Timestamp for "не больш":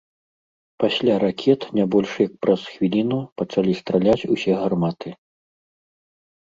1.79-2.11